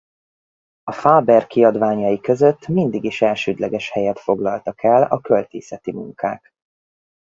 [0.83, 6.53] A Faber kiadványai között mindig is elsődleges helyet foglaltak el a költészeti munkák.